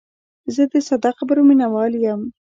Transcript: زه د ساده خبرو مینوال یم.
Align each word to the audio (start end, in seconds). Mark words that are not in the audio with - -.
زه 0.55 0.63
د 0.71 0.73
ساده 0.87 1.11
خبرو 1.17 1.41
مینوال 1.49 1.93
یم. 2.05 2.21